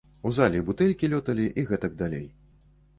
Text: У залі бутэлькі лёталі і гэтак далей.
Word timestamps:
У 0.29 0.29
залі 0.37 0.61
бутэлькі 0.71 1.11
лёталі 1.13 1.47
і 1.59 1.69
гэтак 1.71 1.97
далей. 2.05 2.27